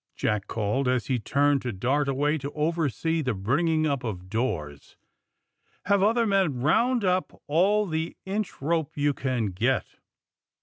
[0.15, 4.97] Jack called, as he tnrned to dart away to oversee the bringing np of doors.
[5.85, 9.97] '^ Have other men ronnd np all the inch rope yon can get."